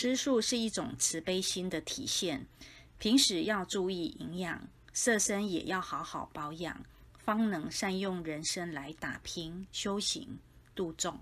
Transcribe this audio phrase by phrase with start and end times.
[0.00, 2.46] 吃素是一种慈悲心的体现
[2.98, 6.82] 平时要注意营养色身也要好好保养
[7.18, 10.38] 方能善用人生来打拼修行
[10.74, 11.20] 度众。